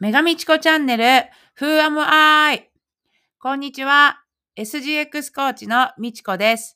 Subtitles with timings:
[0.00, 1.04] メガミチコチャンネル
[1.60, 2.70] Who am I?
[3.38, 4.22] こんにちは。
[4.58, 6.74] SGX コーチのみちこです、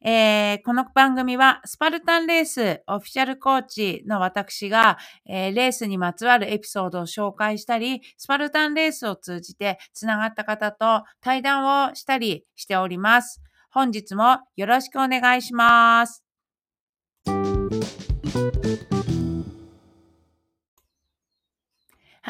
[0.00, 13.42] えー、この番組はスパルタンレースオフィシャルコーチの私が、えー、レースにまつわるエピソードを紹介したり、スパルタンレースを通じてつながった方と対談をしたりしております。
[13.72, 16.29] 本日もよろしくお願いします。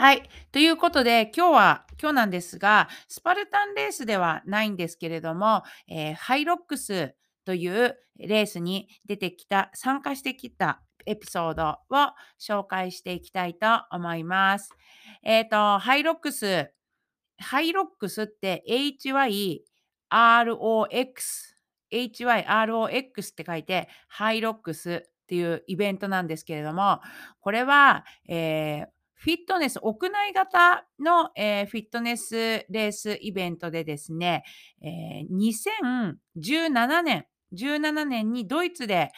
[0.00, 0.22] はい。
[0.50, 14.70] ということで、今日は、今日なんですが、スパルタンレースではないんですけれども、えー、ハイロックスというレースに出てきた、参加してきたエピソードを紹介していきたいと思います。
[15.22, 16.72] えっ、ー、と、ハイロックス、
[17.36, 19.60] ハイロックスって HYROX、
[21.92, 27.02] HYROX って書いて、ハイロックスっていうイベントなんですけれども、
[27.42, 32.34] これは、えーフィットネス、屋内型の、えー、フィットネス
[32.70, 34.44] レースイベントでですね、
[34.80, 39.10] えー、2017年、17年にドイツで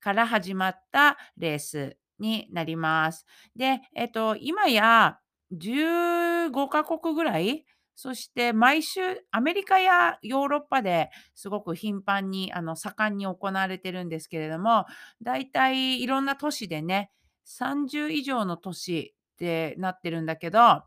[0.00, 3.26] から始まったレースになります。
[3.54, 5.18] で、えっ、ー、と、今や
[5.52, 9.00] 15カ国ぐらいそして毎週
[9.32, 14.86] アメリカやヨーロッパですごく頻繁にあの盛んに行われてるんですけれども、
[15.22, 17.10] 大体いろんな都市でね、
[17.46, 20.82] 30以上の都市ってなってるんだけど、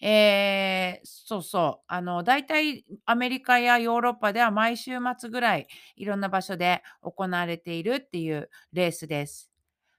[0.00, 5.66] えー、そうそう、あの、大体アメリカやヨーロッパでは毎週末ぐらい
[5.96, 9.50] いろんな場所で行われているっていうレースです。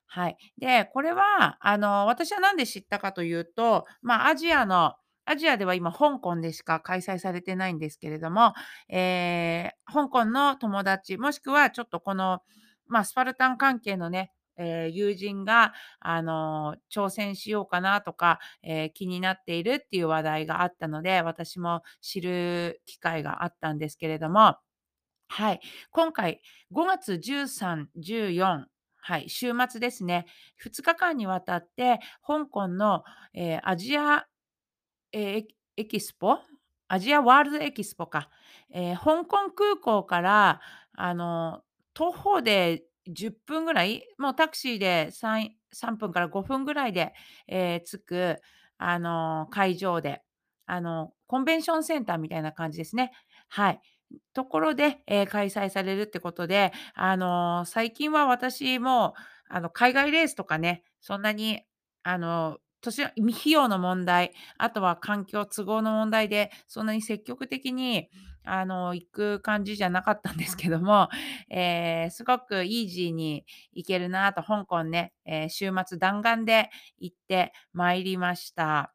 [0.05, 0.37] はい。
[0.59, 4.93] で、これは、あの、私は何で知ったかというと、まあ、アジアの、
[5.25, 8.53] アジアでは今、香港でしか開催されてないんですけれども、
[8.89, 12.41] えー、香港の友達、もしくはちょっとこの、
[12.87, 24.57] まあ、スパルタン関係のね、えー、友人が、あの挑戦しようかなとか、えー、気になっているっていう話題があったので、私も知る機会があったんですけれども、
[25.27, 25.59] はい、
[25.91, 26.41] 今回
[26.71, 28.65] 5月13、14、
[28.97, 30.25] はい、週末ですね、
[30.63, 34.25] 2日間にわたって、香港の、えー、アジア、
[35.11, 35.45] えー、
[35.77, 36.39] エキスポ
[36.87, 38.29] アジアワールドエキスポか、
[38.71, 40.61] えー、香港空港から
[40.95, 41.61] あの
[41.95, 47.13] 徒歩で10分ぐらい、もうタクシーで 3, 3分から5分ぐらいで、
[47.47, 48.37] えー、着く、
[48.77, 50.21] あのー、会場で、
[50.65, 53.11] あのー、コンベンションセンターみたいな感じですね。
[53.49, 53.81] はい。
[54.33, 59.15] ところで、えー、開催されるってことで、あの最近は私も
[59.49, 61.61] あの海外レースとかね、そんなに
[62.03, 62.57] あの
[62.91, 68.09] 年費用の問題、あとは環境都合の問題で、そんなに積極的に
[68.43, 71.09] あの行く感じじゃなかったんですけども、
[71.49, 78.93] えー、すごくイージーに行けるなと、香港ね、えー、週末弾丸で行ってまいりました。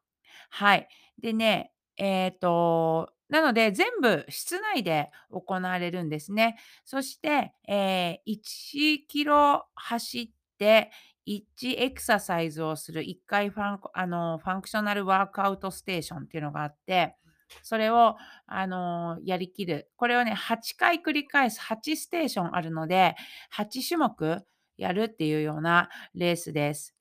[0.51, 0.89] はい。
[1.19, 6.59] でね、えっ、ー、と、なので、全部室内で行われるんですね。
[6.85, 10.91] そして、えー、1キロ走って、
[11.29, 17.17] 1エクササイズをする1回ファンあの functional workout station っていうのがあって、
[17.63, 18.17] それを、
[18.47, 19.91] あのやりきる。
[19.97, 23.17] これをね、8回繰り返す、8ステーションあるので、
[23.57, 24.45] 8種目
[24.77, 26.95] やるっていうようなレースです。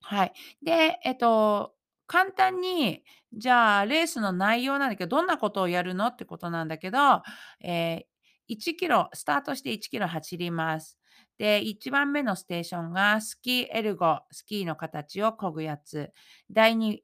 [0.00, 0.32] はい。
[0.62, 1.74] で、えっと、
[2.06, 7.22] 簡単に、じゃあ、レースの内容なんだけど、どんなことをやるのってことなんだけど、
[7.60, 10.99] えー、1キロ、スタートして1キロ走ります。
[11.40, 16.12] で、1番目のステーションがスキーエルゴ、スキーの形を漕ぐやつ。
[16.50, 16.98] 第2、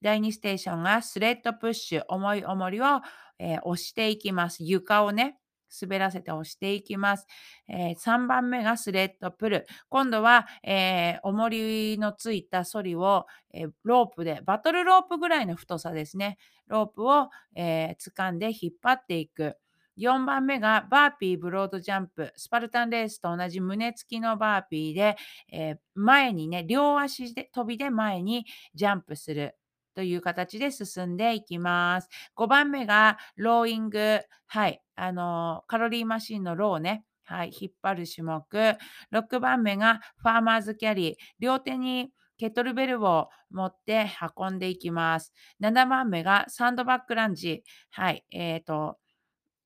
[0.00, 2.84] 第2ステーションがスレッドプッシュ、重い重りを、
[3.40, 4.62] えー、押していきます。
[4.62, 5.40] 床をね、
[5.82, 7.26] 滑らせて押していきます。
[7.66, 9.66] えー、3番目がスレッドプル。
[9.88, 16.38] 今度は、えー、重りのついたソリを、えー、ロープで、バトルロープぐらいの太さですね。
[16.68, 19.56] ロープを、えー、掴んで引っ張っていく。
[19.98, 22.32] 4番目が burpee broad jump。
[22.36, 25.16] スパルタンレースと同じ胸付きのバーピーで、
[25.52, 29.56] えー、前にね、両足で飛びで前にジャンプする。
[29.94, 32.08] という形で進んでいきます。
[32.36, 34.20] 5番目がローイング。
[34.46, 34.80] はい。
[34.94, 37.04] あの、カロリーマシンのローね。
[37.24, 37.52] はい。
[37.58, 38.42] 引っ張る種目。
[39.12, 41.14] 6番目が farmers carry。
[41.38, 45.32] 両手にケトルベルを持って運んでいきます。
[45.62, 47.62] 7番目がサンドバッグランジ。
[47.90, 48.24] はい。
[48.30, 48.96] えっ、ー、と、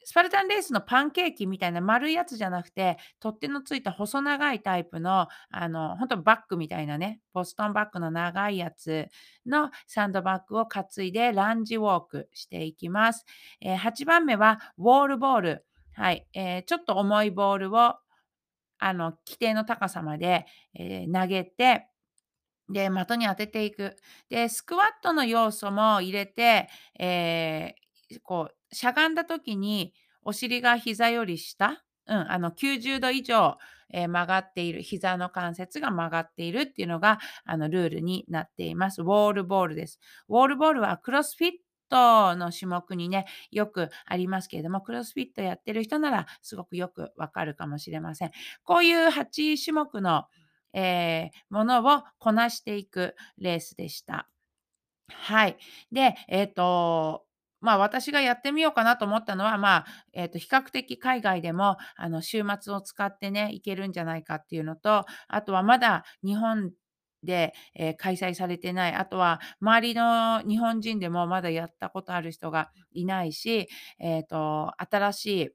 [0.05, 9.09] スパルタンレースのパンケーキみたいな丸いやつじゃなくて、取っ手のついた細長いタイプの、あの、本当バッグみたいなね、ボストンバッグの長いやつ
[9.47, 13.25] のサンドバッグを担いでランジウォークしていきます。
[13.61, 15.67] えー、8番目はウォールボール。
[15.95, 17.97] はい、えー、ちょっと重いボールを、
[18.79, 21.89] あの、規定の高さまで、えー、投げて、
[22.69, 23.97] で、的に当てていく。
[24.29, 26.69] で、スクワットの要素も入れて、
[26.99, 27.83] ええ、
[28.23, 33.56] こう、しゃがんだ時にお尻が膝より下、うん、あの90度以上、
[33.93, 39.03] え、曲がっている、膝の関節が曲がっているっていうのが、あの、ルールになっています。
[39.03, 40.01] ウォールボールです。
[40.29, 41.53] ウォールボールはクロスフィッ
[41.89, 48.33] トの種目にね、よくありますけれども、クロスフィットやってる人ならすごくよくわかるかもしれません。
[48.65, 50.25] こういう8種目の
[50.73, 54.29] えーものをこなしていくレースでした。
[55.09, 55.56] はい。
[55.93, 57.25] で、えっと、
[57.64, 66.72] まあ、私がやってみようかなと思ったのは、まあ、えっと、比較的海外でも、あの、週末を使ってね、行けるんじゃないかっていうのと、あとはまだ日本
[67.22, 73.69] で、えー開催されてない、あとは周りの日本人でもまだやったことある人がいないし、
[73.99, 75.50] えっと、新しい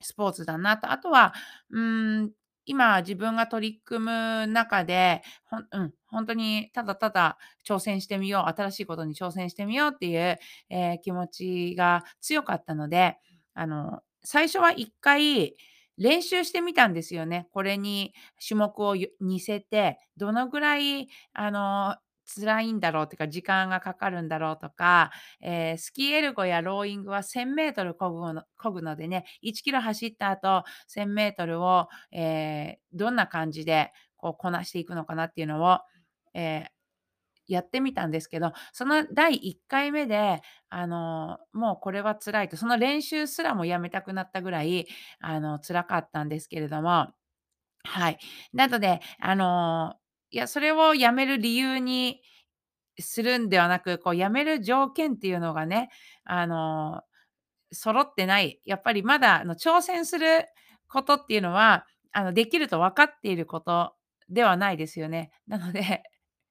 [0.00, 0.90] スポーツだなと。
[0.90, 1.34] あとは、
[1.70, 2.32] うん、
[2.66, 10.38] 今自分が取り組む中で、ほんうん、本当にただただ挑戦してみよう、新しいことに挑戦してみようっていう、
[10.70, 13.16] えー、気持ちが強かったので、
[13.54, 15.54] あの、最初は一回
[15.98, 17.48] 練習してみたんですよね。
[17.52, 18.12] これに
[18.46, 35.80] 種目を似せて、どのぐらいあの、辛いんだろうっていうか、時間がかかるんだろうとか、えースキーエルゴやローイングは1000メートル漕ぐのぐのでね、1キロ走った後、1000メートルを、えーどんな感じでこうこなしていくのかなっていうのを、
[36.34, 36.70] えー
[37.48, 44.88] やってみたんですけど、その第1回目で、あの、もうこれは辛いと、その練習すらもやめたくなったぐらい、
[45.20, 47.08] あの、辛かったんですけれども
[47.84, 48.18] はい。
[48.52, 49.94] なので、あの、
[50.30, 52.20] いや、それをやめる理由に
[52.98, 55.90] するんではなく、こうやめる条件っていうのがね、
[56.24, 57.02] あの、
[57.72, 58.60] 揃ってない。
[58.64, 60.46] やっぱりまだ、あの、挑戦する
[60.88, 63.94] ことっていうのは、あの、できると分かっていること
[64.28, 65.30] ではないですよね。
[65.48, 66.04] なので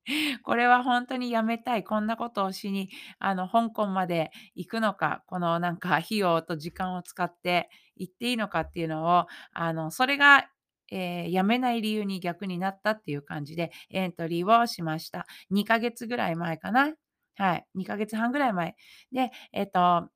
[0.44, 2.89] これは本当にやめたい、こんなことをしに、
[3.19, 10.48] あの、香港まで行くのか、このなんか費用と時間を使って行っていいのかっていうのを、あの、それが、
[10.92, 15.26] えーやめない理由に逆になったっていう感じでエントリーをしました。
[15.50, 16.94] 2ヶ月ぐらい前かな。
[17.38, 18.76] はい、2ヶ月半ぐらい前。
[19.12, 20.10] で、えっと、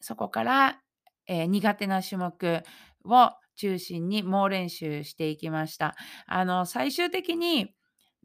[0.00, 0.80] そこから、
[1.26, 2.62] えー苦手な種目
[3.04, 5.94] を中心に猛練習していきました。
[6.26, 7.74] あの、最終的に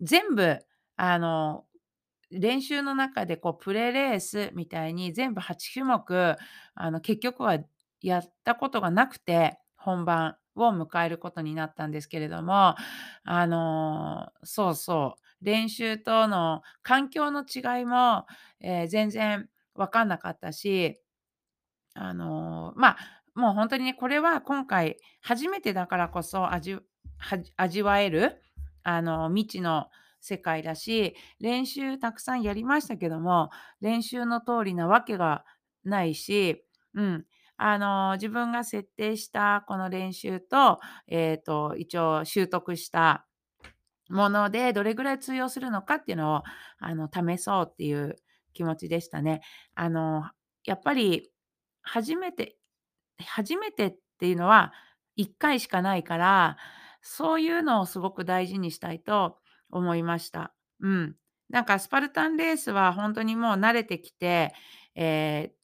[0.01, 0.59] 全部
[0.97, 1.65] あの、
[2.31, 6.35] 練習の中でこうプレレースみたいに全部8種目、
[6.75, 7.57] あの、結局は
[8.01, 12.75] やったことがなくて、本番を迎えることになったんですけれども、
[13.23, 18.25] あの、そうそう、練習との環境の違いも、
[18.61, 20.99] えー全然分かんなかったし
[21.95, 22.97] あの、まあ、
[23.35, 26.77] もう本当にね、これは今回初めてだからこそ、味
[27.57, 28.41] 味わえる、
[28.83, 29.89] あの、未知の
[30.21, 33.49] 世界だし、練習たくさんやりましたけども、
[33.81, 35.45] 練習の通りなわけが
[35.83, 36.63] ないし、
[36.93, 37.25] うん、
[37.59, 43.27] あの、自分が設定したこの練習と、えっと、一応習得した
[44.09, 46.43] もので、どれぐらい通用するのかっていうのを、
[46.79, 48.15] あの、試そうっていう
[48.53, 49.41] 気持ちでしたね。
[49.75, 50.29] あの、
[50.65, 51.31] やっぱり
[51.81, 52.57] 初めて
[53.19, 54.73] 初めてっていうのは
[55.15, 56.57] 1回しかないから、
[57.01, 59.37] そういうのをすごく大事にしたいと
[59.71, 60.53] 思いました。
[60.81, 61.15] うん。
[61.49, 64.53] なんかスパルタンレースは本当にもう慣れてきて、
[64.95, 65.59] えー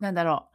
[0.00, 0.53] なんだろう、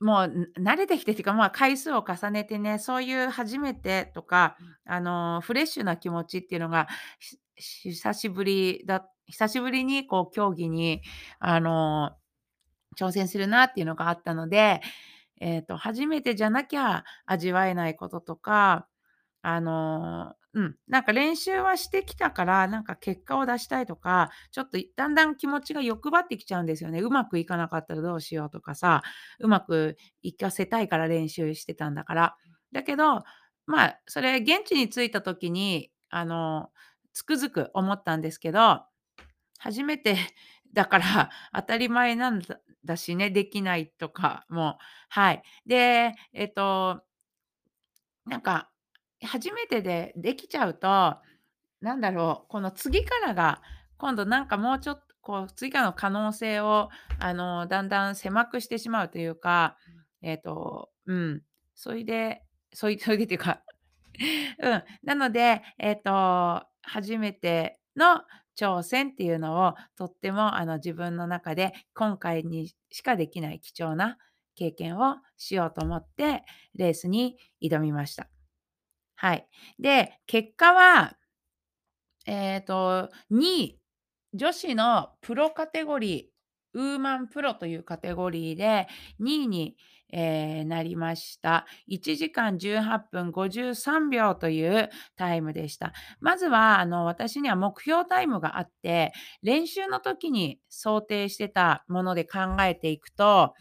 [0.00, 6.88] もう、ん慣れてきてっていうか、まあ、回数を重ねてね、そういう初めてとか、あの、フレッシュな気持ちっていうのが、
[7.56, 11.02] ひ久しぶりだ久しぶりにこう競技に、
[11.40, 12.12] あの
[12.98, 14.80] 挑戦するなっていうのがあったので、
[15.40, 18.88] えっと、初めてじゃなきゃ味わえないこととか、
[19.42, 27.00] あの、うん、なんか練習はしてきたから、なんか結果を出したいとか、ちょっとだんだん気持ちが欲張ってきちゃうんですよね。
[27.00, 29.02] うまくいかなかったらどうしようとかさ、
[29.40, 32.36] うまくいかせたいから練習してたんだから。
[32.72, 33.22] だけど、
[33.66, 36.70] まあ、それ現地に着いた時に、あの、
[37.12, 38.82] つくづく思ったんですけど
[39.58, 40.16] 初めて
[40.72, 44.78] だから 当たり前なんだだしね、できないとかも、
[45.10, 45.42] はい。
[45.66, 47.02] で、えっと、
[48.26, 48.70] なんか、
[49.22, 51.16] 初めてでできちゃうと、
[51.80, 53.62] なんだろう、この次からが、
[53.98, 59.76] 今度なんかもうちょっと、こう、次からの可能性を、あの、だんだん狭くしてしまうというか、
[60.22, 61.42] えっと、うん、
[61.74, 63.62] そいで、そいでっていうか
[64.60, 64.82] うん。
[65.02, 68.22] なので、えっと、初めての
[68.58, 74.18] 挑戦っていうのをとってもあの自分の中で今回にしかできない貴重な
[74.56, 76.42] 経験をしようと思って
[76.74, 78.28] レースに挑みました。
[79.20, 79.48] はい。
[79.80, 81.16] で、結果は
[82.26, 83.80] えっと、2位、
[84.34, 88.86] 女子のプロカテゴリー、ウーマンプロというカテゴリーで
[89.18, 89.76] 2位に、
[90.10, 91.66] えーなりました。
[91.86, 95.92] 1時間18分53秒というタイムでした。
[96.20, 103.54] まずは、あの、私には目標タイムがあって、練習の時に想定してたもので考えていくと、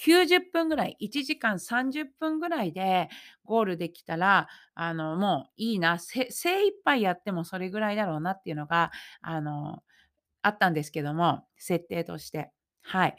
[0.00, 3.08] 90分ぐらい、1時間30分ぐらいで
[3.44, 9.82] ゴールできたら、あの、もういいな、精一杯やってもそれぐらいだろうなっていうのが、あの、
[10.42, 12.50] あったんですけども、設定として。
[12.82, 13.16] はい。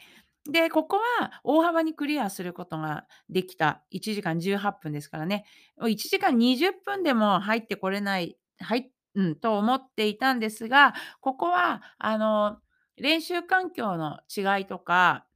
[0.50, 3.84] で、ここは大幅にクリアすることができた。
[3.92, 5.44] 1時間18分ですからね。
[5.80, 12.58] 1時間20分でも入ってこれない、はいうん、と思っていたんですが、ここは、あの、
[12.96, 15.26] 練習環境の違いとか、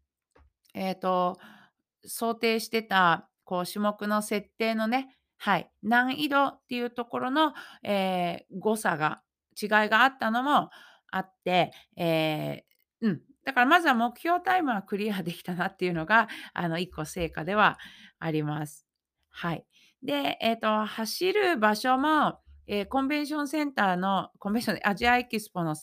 [0.76, 1.38] えっと、
[2.04, 9.22] 想定してた、こう、種目の設定のね、はい、難易度っていうところの、えー誤差が
[9.60, 10.70] 違いがあったのも
[11.10, 17.78] あって、えーうん、だからまずは目標タイムはクリアできたなっていうのが、あの、1個成果では
[18.18, 18.86] あります。
[19.30, 19.64] はい。
[20.02, 25.74] で、えっと、走る場所も、えーコンベンションセンターのコンベンションアジアエキスポの、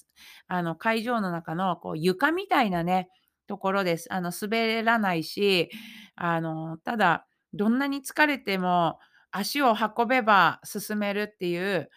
[0.48, 3.10] あの、会場の中の、こう、床みたいなね、
[3.48, 4.12] ところです。
[4.14, 5.70] あの、滑らないし、
[6.16, 9.00] あの、ただ、どんなに疲れても
[9.32, 11.90] 足を運べば進めるっていう、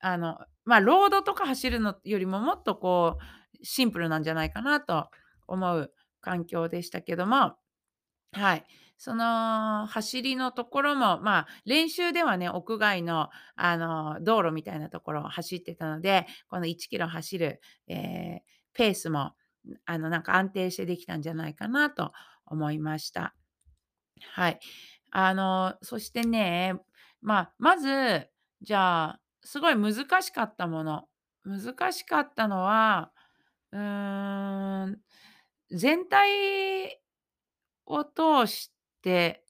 [0.00, 3.18] あの、ま、ロードとか走るのよりももっとこ
[3.62, 5.10] うシンプルなんじゃないかなと
[5.46, 7.56] 思う環境でしたけども、
[8.32, 8.64] はい。
[8.98, 18.40] その走りのところも、まあ、練習ではね、屋外の、あの、道路みたいなところを走ってたので、この1キロ走る、えー
[18.74, 19.32] ペースも、
[19.86, 22.12] あの、なんか安定してできたんじゃないかなと
[22.46, 23.34] 思いました。
[24.34, 24.60] はい。
[25.10, 26.74] あの、そしてね、
[27.20, 28.28] まあ、まず、
[28.62, 31.08] じゃあ、すごい難しかったもの。
[31.44, 33.12] 難しかったのは、
[33.72, 35.00] うーん、
[35.70, 37.00] 全体
[37.86, 38.72] を通し
[39.02, 39.44] て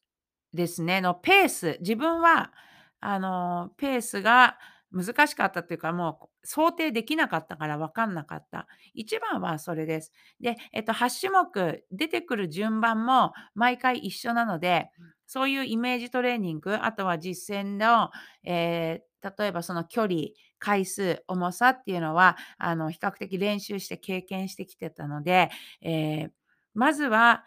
[0.52, 2.52] ですね、のペース、自分は
[3.00, 4.58] あの、ペースが
[4.90, 8.66] 難しかったっていうか、もう想定できなかったから分かんなかった。
[8.94, 10.12] 一番はそれです。
[10.40, 14.90] で、えっと、8種目出てくる順番も毎回一緒なので、
[15.26, 18.10] そういうイメージトレーニング、あとは実践の、
[18.44, 20.14] えー例えばその距離、
[20.60, 25.50] 回数、重さっていうのは、あの、比較的練習して経験してきてたので、
[25.82, 26.30] えー
[26.74, 27.44] まずは、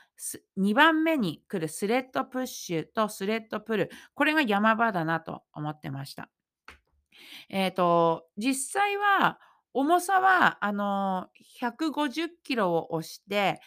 [0.57, 6.29] 2番目に来るスレッドプッシュとスレッドプル、これが山場だなと思ってました。
[7.49, 9.39] えっと、実際は、
[9.73, 13.59] 重さは、あの、150キロを押して、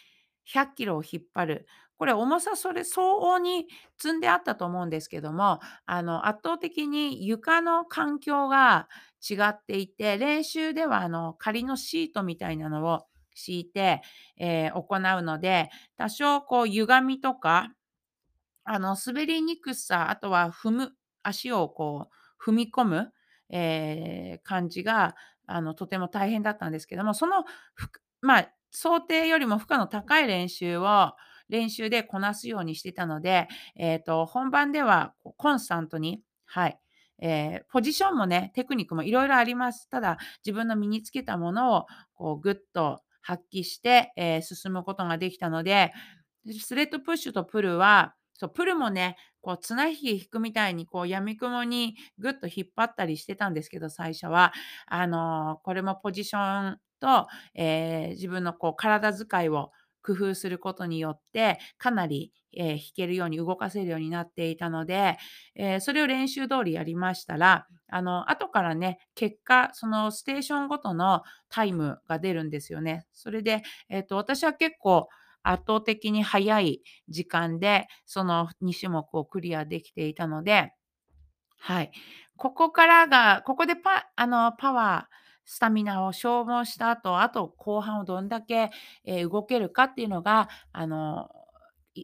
[0.44, 1.66] 100キロを引っ張る。
[1.96, 3.66] これ重さそれ相応に
[3.98, 8.88] 積んであったと思うんですけども、あの、圧倒的に床の環境が
[9.28, 14.02] 違っていて、練習では、あの、仮のシートみたいなのを敷いて、
[14.38, 17.72] えー行うので、多少こう歪みとか
[18.64, 20.92] あの、滑りにくさ、あとは踏む
[21.22, 23.12] 足をこう踏み込む、
[23.50, 25.14] えー感じが、
[25.46, 27.44] あの、とても大変だったんですけども、その、
[28.20, 31.12] まあ、想定よりも負荷の高い練習を
[31.48, 36.78] 練習でこなすようにしてたので、えっと、本番ではコンスタントに、はい、
[37.20, 39.88] えーポジションもね、テクニックもいろいろあります。
[39.90, 45.92] ただ、自分の身につけたものをこうぐっと発揮して、えー進むことができたので、
[46.60, 54.52] スレッドプッシュとプルはそう、プルもね、こう綱引き引くみたいにこう闇雲にぐっと引っ張ったりしてたんですけど、最初は。
[54.86, 59.70] あの、これもポジションと、えー自分のこう体遣いを
[60.02, 65.16] 工夫することによって、かなり、えー弾けるように動かせるようになっていたので、
[65.54, 73.06] えーそれを練習通りやりましたら、あの、後からね、結果、そのステーションごとのタイムが出るんですよね。
[73.12, 75.08] それで、えっと、私は結構
[75.44, 80.72] 圧倒的に早い時間で、その2種目をクリアできていたので、
[81.58, 81.92] はい。
[82.36, 85.14] ここからが、ここでパあの、パワー、
[85.46, 88.70] スタミナを消耗した後、あと後半をどんだけ、
[89.04, 91.28] え、動けるかっていうのが、あの、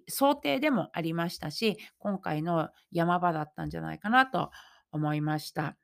[0.08, 4.50] 想定でもありましたし、今回の山場だったんじゃないかなと
[4.92, 5.76] 思いました。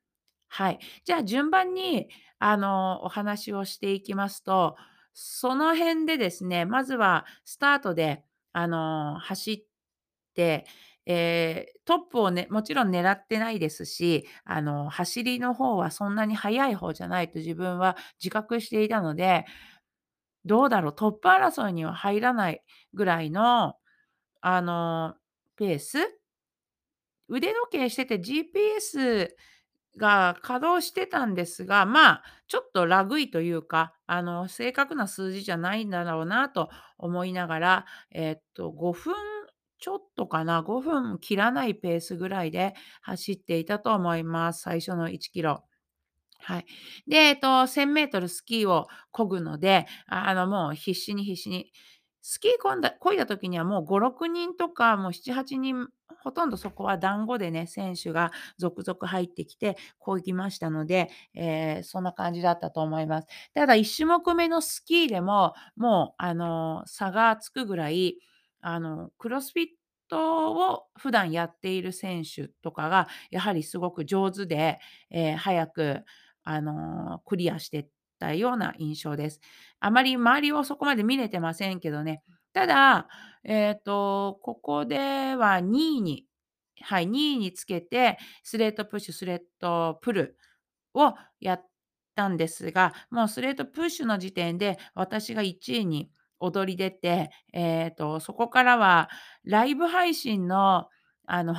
[0.49, 0.79] はい。
[1.05, 2.09] じゃあ順番に、
[2.39, 4.77] あの、お話をしていきますと、
[5.19, 9.65] その辺でですね、まずはスタートで、あの、走っ
[10.35, 10.67] て、
[11.07, 19.47] えートップをね、もちろん狙ってないですし、あの、走りの方はそんなに速い方じゃないと自分は自覚していたので、
[20.45, 23.77] どうだろう、トップ争いには入らないぐらいの、
[24.43, 25.15] あの、
[25.57, 25.99] ペース？
[27.29, 29.29] 腕時計してて GPS
[29.97, 39.15] が稼働してたんですが、まあ、ちょっとラグいというか、あの、正確な数字じゃないんだろうなと思いながら、えっと、5分
[39.79, 45.65] ちょっとかな、5分切らないペースぐらいで走っていたと思います、最初の1キロ。
[46.39, 46.67] はい。
[47.09, 51.73] で、えっと、1000メートルスキーを漕ぐので、あの、もう必死に必死に。
[52.29, 55.87] スキーこんだ漕いだ時にはもう5、6人とか、もう7、8人、
[56.25, 63.29] ほとんどそこは団子でね、選手が続々入ってきて漕ぎましたので、えーそんな感じだったと思います。
[63.55, 68.19] ただ1種目目のスキーでも、もう、あの、差がつくぐらい、
[68.61, 69.67] あの、クロスフィッ
[70.09, 74.81] トを普段やっている選手とかが、やはりすごく上手で、
[75.11, 76.03] え早く
[76.43, 77.89] あの、クリアしてっ
[78.27, 79.41] たような印象です。
[79.81, 82.23] あまり周りをそこまで見れてませんけどね。
[82.53, 83.09] ただ、
[83.45, 86.27] えっと、ここでは2位に
[86.83, 90.37] はい、2位につけて、スレットプッシュ、スレットプル
[90.95, 91.67] をやっ
[92.15, 99.09] たんですが、もうスレットプッシュの時点で私が1位に躍り出て、えっと、そこからは
[99.45, 100.89] ライブ配信の、
[101.27, 101.55] あの、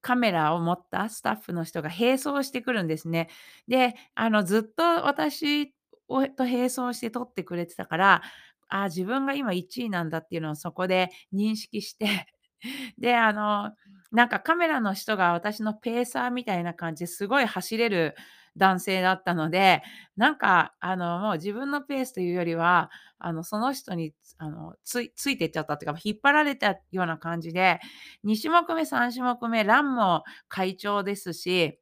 [0.00, 3.28] カメラを持ったスタッフの人が並走してくるんですね。
[3.68, 5.72] で、あの、ずっと私
[6.08, 8.22] と並走して撮ってくれてたから、
[8.68, 12.26] あ、自分が今1位なんだっていうのをそこで認識して
[12.98, 13.72] で、あの、
[14.12, 18.14] なんかカメラの人が私のペーサーみたいな感じですごい走れる
[18.56, 19.82] 男性だったので、
[20.16, 27.80] なんかあの、もう自分のペースというよりは、あの、その人にあの、ついついてっちゃったっていうか、引っ張られたような感じで、
[28.24, 31.78] 2種目目、3種目目、ランも快調ですし、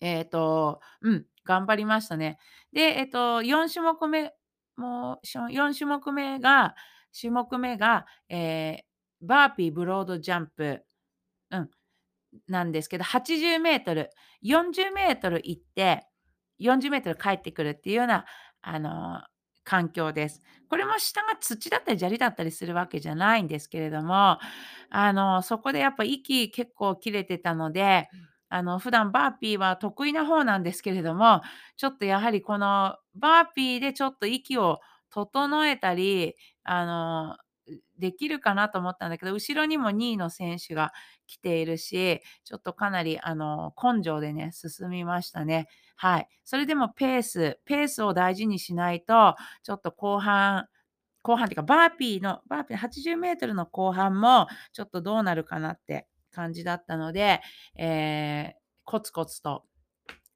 [0.00, 2.38] えっと、うん、頑張りましたね。
[2.72, 4.34] で、えっと、4種目目
[4.76, 6.74] もう、4種目目が
[7.18, 8.88] 種目目が、えー
[9.20, 10.84] バーピーブロードジャンプ、
[12.46, 14.10] なんですけど、80メートル、
[14.42, 16.06] 40メートル行って、
[16.58, 18.24] 40メートル帰ってくるっていうような、
[18.62, 19.22] あの、
[19.64, 20.40] 環境です。
[20.70, 24.38] これも下が土だったり砂利だったりするわけじゃないんですけれども、
[24.90, 28.08] あの、そこでやっぱ息結構切れてたので、
[28.48, 31.42] あの、普段バーピーは得意な方なんですけれども、
[31.76, 34.78] ちょっとやはりこのバーピーでちょっと息を
[35.10, 37.36] 整えたり、あの、
[37.98, 40.92] できるかなと思ったんだけど、後ろにも2位の選手が
[41.26, 45.68] 来ているし、ちょっとかなりあの、根性でね、進みましたね。
[45.96, 46.28] はい。
[46.44, 50.66] それでもペースペースを大事にしないと、ちょっと後半
[51.22, 57.40] 後半っていうか、バーピーのバーピー80メートルの後半も、ちょっとどうなるかなって感じだったので、
[57.76, 59.64] えーコツコツと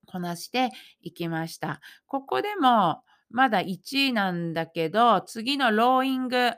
[0.05, 1.81] こなしていきました。
[2.07, 6.53] ここでもまだ1位なんだけど、次のローイング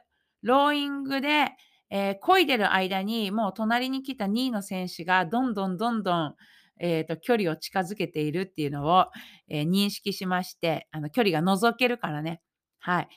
[0.45, 1.49] ローイングで、
[1.91, 6.35] えー漕いでる間に、もう隣に来た2位の選手がどんどんどんどん、
[6.81, 9.07] えーと、距離を近づけているっていうのを、
[9.49, 12.41] えー認識しまして、あの、距離が覗けるからね。
[12.81, 13.09] はい。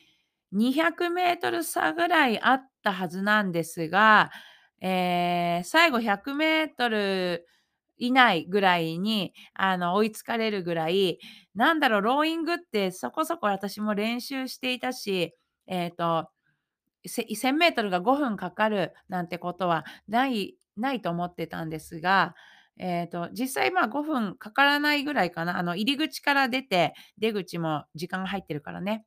[0.52, 4.32] 200メートル差ぐらいあったはずなんですが、
[4.82, 7.46] えー最後100メートル
[7.98, 11.20] 以内ぐらいに、あの、追いつかれるぐらい、
[11.56, 15.34] なんだろう、ローイングってそこそこ私も練習していたし、
[15.68, 16.30] えっと、
[17.08, 22.36] 1000メートルが5分かかるなんてことはないないと思ってたんですが、
[22.78, 25.58] えっと、実際、まあ、5分かからないぐらいかな。
[25.58, 29.06] あの、入り口から出て、出口も時間が入ってるからね。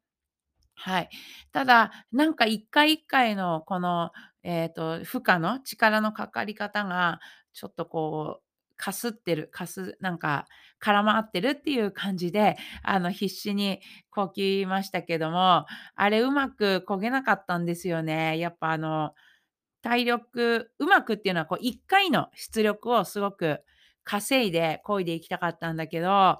[0.75, 1.11] はい。
[1.53, 7.21] ただ、なんか1回1回のこの、えっと、負荷の力のかかり方が、
[7.53, 8.45] ちょっとこう、
[8.77, 10.47] かすってる、かすなんか
[10.83, 18.39] 絡まってるっていう感じで、あの、必死にこぎましたけども、あれうまく漕げなかったんですよね。
[18.39, 19.15] やっぱあの、
[19.83, 23.61] 体力うまくっていうのはこう1回の出力をすごく
[24.05, 26.39] 稼いで漕いでいきたかったんだけど、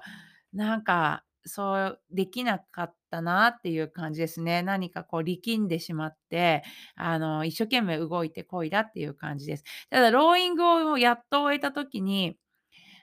[0.53, 4.61] なんか、そうできなかったなっていう感じですね。
[4.61, 6.63] 何かこう力んでしまって、
[6.95, 9.63] あの、一生懸命動いて漕いだっていう感じです。
[9.89, 12.37] ただローイングをやっと終えた時に、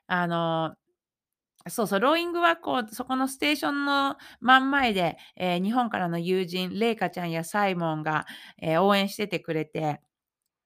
[0.06, 0.74] あの
[1.70, 8.26] そうそう、ローイングはこう、そこのステーションの真ん前で、えー日本からの友人、レイカちゃんやサイモンが、
[8.60, 10.00] えー応援しててくれて、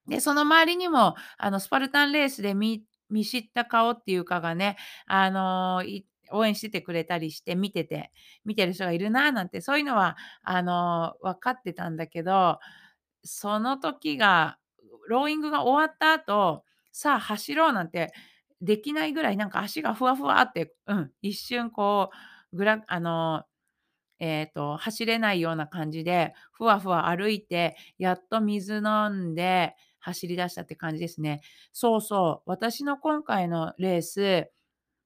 [0.08, 8.12] で、その周りにも、あの、スパルタンレースで見見知った顔っていうかがね、あの、い応援しててくれたりして見てて
[8.44, 12.58] 見てる人がいるななんて、そういうのは、あの、分かってたんだけど、
[13.24, 14.58] その時が
[15.08, 18.12] ローイングが終わった後、さあ走ろうなんて
[18.62, 22.10] できないぐらい、なんか足がふわふわって、うん、一瞬こ
[22.52, 23.44] う、ぐらあの
[24.20, 31.40] えっと、走れないような感じで、ふわふわ歩いて、やっと水飲んで走り出したって感じですね。
[31.72, 34.48] そうそう、私の今回のレース、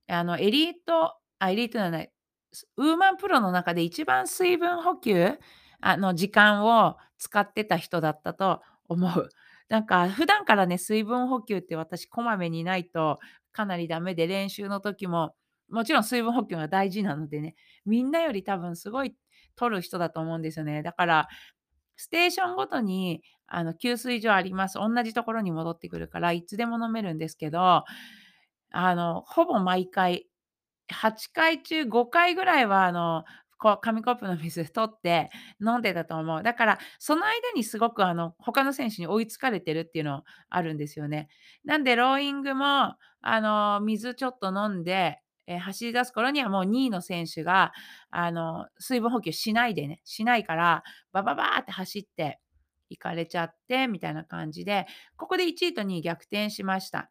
[0.09, 2.13] あの、エリートあ、エリートじゃない、
[2.77, 5.39] ウーマンプロの中で一番水分補給、
[5.81, 9.29] あの、時間を使ってた人だったと思う。
[9.69, 13.19] なんか普段からね、水分補給って私こまめにないと
[13.57, 15.35] かなりダメで、練習の時も、
[15.71, 19.15] もちろん水分補給が大事なのでね、みんなより多分すごい
[19.57, 20.83] 取る人だと思うんですよね。
[20.83, 21.29] だから、
[21.97, 24.75] ステーションごとに、あの、給水所あります。
[24.79, 27.85] 同じところに戻ってくるから、いつでも飲めるんですけど、
[28.73, 30.27] あの、ほぼ毎回、
[30.89, 33.25] 8回中5回ぐらいは、あの、
[33.59, 36.43] こう紙コップの水取って飲んでたと思う。
[36.43, 41.29] だから、その間にすごく、あの、他の選手に追いつかれてるっていうのあるんですよね。
[41.65, 47.73] なんでローイングも、あの、水ちょっと飲んで、え、走り出す頃にはもう2位の選手が、
[48.11, 52.41] あの、水分補給しないでね、しないから、バババーって走って
[52.91, 57.11] 行かれちゃってみたいな感じで、ここで1位と2位逆転しました。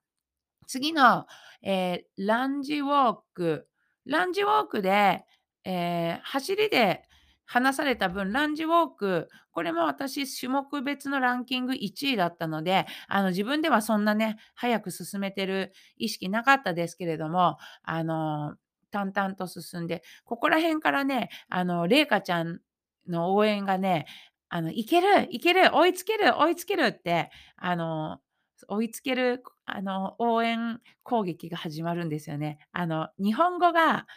[0.67, 1.27] 次の、
[1.61, 3.67] えーランジウォーク。
[4.05, 5.25] ランジウォークで、
[5.65, 7.03] えー走りで
[7.47, 18.55] 離された分、ランジウォーク、これも私、種目別のランキング1位だったので、あの、自分ではそんなね、早く進めてる意識なかったですけれども、あの、
[18.91, 22.61] 淡々と進んで、ここら辺からね、あの、麗華ちゃん
[23.07, 24.07] の応援がね、
[24.49, 28.19] あの、いける、いける、追いつける、追いつけるって、あの、
[28.67, 32.57] 追いつける、あの、応援攻撃が始まるんですよね。
[32.71, 34.07] あの、日本語が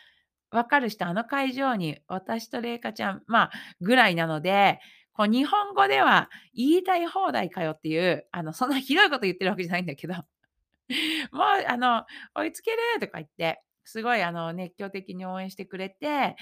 [0.51, 4.81] 分かる人、あの会場に私と麗華ちゃん、まあ、ぐらいなので、
[5.13, 10.15] こう日本語では言いたい放題かよっていう、あの、 そんなひどいこと言ってるわけじゃないんだけど、
[11.33, 16.37] もう、あの、追いつけるとか言って、すごい、あの、熱狂的に応援してくれて、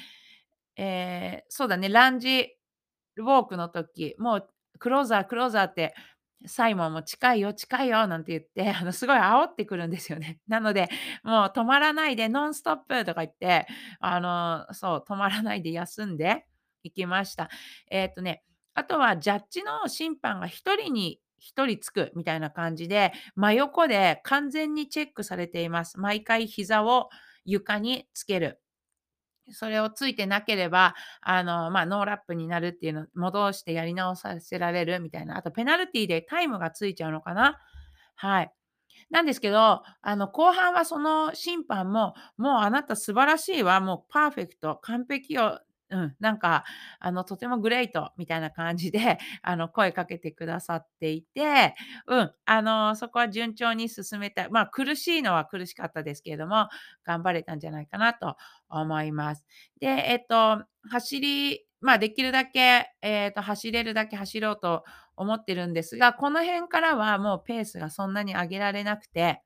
[0.76, 2.54] えーそうだね、ランジ
[3.16, 5.94] ウォークの時、もうクローザー、クローザーって、
[6.46, 10.40] サイモンも近いよ、近いよなんて言って、 あの、すごい煽ってくるんですよね。
[10.48, 10.88] なので、
[11.22, 13.66] もう止まらないで、ノンストップとか言って、
[14.00, 16.46] あの、そう、止まらないで休んで
[16.82, 17.50] 行きました。
[17.90, 18.42] えっとね、
[18.74, 25.98] あとはジャッジの審判が1人に1人つくみたいな感じで、真横で完全にチェックされています。
[25.98, 27.10] 毎回膝を
[27.44, 28.60] 床につける。
[29.50, 35.36] それをついてなければ、あの、まあ、ノーラップになるっていうの、戻してやり直させられるみたいな。
[35.36, 37.58] あとペナルティでタイムがついちゃうのかな。
[38.14, 38.52] はい。
[39.10, 46.64] なんですけど、あの、後半はその審判も、もうあなた素晴らしいわ、もうパーフェクト、完璧よ、うん、なんか、
[46.98, 51.74] あの、とてもグレイトみたいな感じで、 あの、声かけてくださっていて、
[52.08, 56.68] うん、あの、そこは順調に進めたまあ、苦しいのは苦しかったですけれども、
[57.04, 58.36] 頑張れたんじゃないかなと
[58.68, 59.46] 思います。
[59.80, 64.82] で、えっと、走りまあ、できるだけ、えっと、走れるだけ走ろうと
[65.14, 69.42] 思ってるんですが、この辺からはもうペースがそんなに上げられなくて、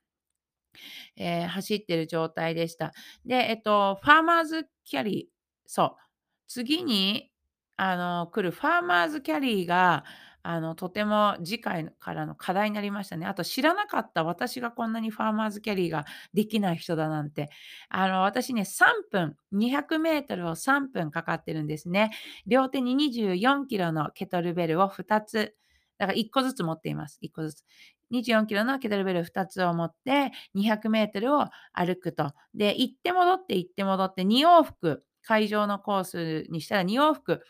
[1.16, 2.92] えー走ってる状態でした。
[3.24, 5.34] で、えっと、ファーマーズキャリー、
[5.66, 6.09] そう、
[6.52, 7.30] 次に、
[7.76, 10.04] あの、来るファーマーズキャリーが、
[10.42, 13.24] あの、とても次回からの課題になりましたね。
[13.26, 17.50] あと知らなかった私がこんなにファーマーズキャリーができない人だなんて。
[17.88, 22.10] あの、私ね、3分、200メートルを3分かかってるんですね。
[22.46, 23.36] 両手に24
[23.68, 25.54] キロのケトルベルを2つ、
[25.98, 27.18] だから1個ずつ持っています。
[27.22, 27.64] 1個ずつ。
[28.10, 32.32] 24キロのケトルベル2つを持って200メートルを歩くと。
[32.54, 37.42] で、行って戻って行って戻って2往復、会場のコースにしたら2往復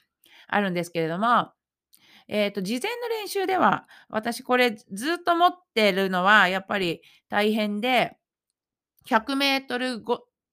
[0.48, 1.52] あるんですけれども、
[2.28, 8.16] えっと、事前の練習では、私これずっと持ってるのはやっぱり大変で、
[9.06, 10.04] 100メートル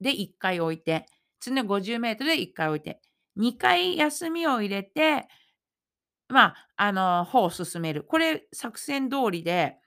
[0.01, 1.05] で1回置いて、
[1.39, 3.01] 次の50メートルで1回置いて、
[3.35, 5.27] 2回休みを入れて、
[6.29, 8.03] まあ、あの、歩を進める。
[8.03, 9.77] これ作戦通りで、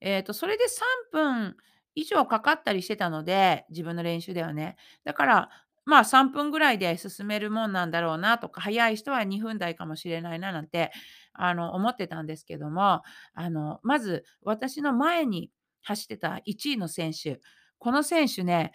[0.00, 1.56] えっと、それで3分
[1.94, 4.76] 以上かかったりしてたので、自分の練習ではね。
[5.04, 5.50] だから、
[5.88, 10.92] まあ、3分ぐらいで進めるもんなんだろうなとか、早い人は2分台かもしれないななんて、
[11.32, 13.02] あの、思ってたんですけども、
[13.34, 15.50] あの、まず私の前に
[15.82, 17.40] 走ってた1位の選手、
[17.78, 18.72] この選手ね、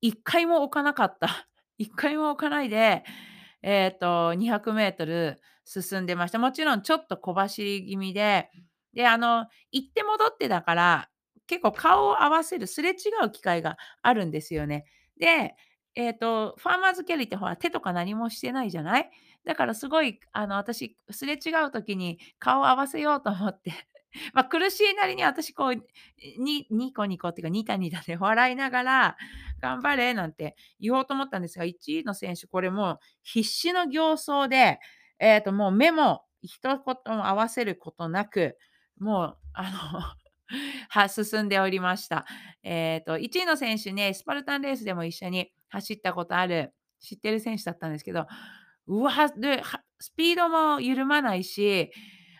[0.00, 1.28] 1回も置かなかった。
[1.78, 3.04] 1回も置かないで、
[3.62, 6.38] えっと、200メートル進んでました。
[6.38, 8.50] もちろんちょっと小走り気味で、
[8.92, 11.08] で、あの、行って戻ってだから、
[11.46, 12.94] 結構顔を合わせる、すれ違
[13.26, 14.84] う機会があるんですよね。
[15.18, 15.54] で、
[15.96, 19.10] えっと、ファーマーズキャリーってほら、手とか何もしてないじゃない？
[19.44, 23.72] だからすごい、あの、私、すれ違う時に顔を合わせようと思って、
[24.32, 25.74] ま、苦しいなりに私こう、
[26.42, 29.16] にニコニコっていうか、ニタニタで 笑いながら、
[29.60, 34.78] 頑張れなんて言おうと思ったんですが、1位の選手、これもう必死の形相で、
[35.18, 38.56] えっと、もう目も一言も合わせることなく、
[38.98, 40.00] もう、あの
[40.90, 42.26] は、進んでおりました。
[42.62, 48.26] えっと、1位の選手ね、スパルタンレースでも一緒に走ったことある、知ってる選手だったんですけど、
[48.86, 49.62] うわ、で、
[50.00, 51.90] スピードも緩まないし、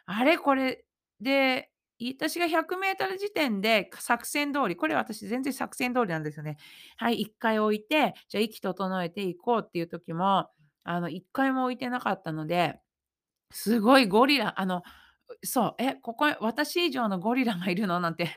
[0.07, 0.85] あれこれ、
[1.20, 1.70] で、
[2.18, 6.57] 私が100メートル時点で作戦通り、これ私全然作戦通りなんですよね。
[6.97, 10.49] はい、1回置いて、じゃあ息整えていこうっていう時も、
[10.85, 12.81] あの、1回も置いてなかったので、
[13.53, 14.83] すごいゴリラ、あの、
[15.44, 18.01] そう、え、ここ私以上のゴリラがいるの？
[18.01, 18.31] なんて